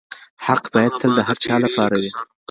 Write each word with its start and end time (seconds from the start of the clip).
حق 0.45 0.63
بايد 0.73 0.91
تل 1.01 1.11
د 1.15 1.19
هر 1.27 1.37
چا 1.45 1.55
لپاره 1.65 1.95
وي. 2.01 2.11